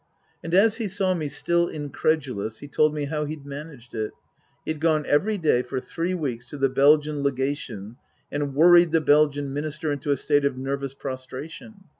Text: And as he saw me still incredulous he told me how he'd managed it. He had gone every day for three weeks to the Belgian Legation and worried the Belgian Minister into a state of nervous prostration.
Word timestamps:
And 0.43 0.55
as 0.55 0.77
he 0.77 0.87
saw 0.87 1.13
me 1.13 1.29
still 1.29 1.67
incredulous 1.67 2.57
he 2.57 2.67
told 2.67 2.91
me 2.91 3.05
how 3.05 3.25
he'd 3.25 3.45
managed 3.45 3.93
it. 3.93 4.13
He 4.65 4.71
had 4.71 4.81
gone 4.81 5.05
every 5.05 5.37
day 5.37 5.61
for 5.61 5.79
three 5.79 6.15
weeks 6.15 6.47
to 6.47 6.57
the 6.57 6.69
Belgian 6.69 7.21
Legation 7.21 7.97
and 8.31 8.55
worried 8.55 8.93
the 8.93 8.99
Belgian 9.01 9.53
Minister 9.53 9.91
into 9.91 10.09
a 10.09 10.17
state 10.17 10.43
of 10.43 10.57
nervous 10.57 10.95
prostration. 10.95 11.83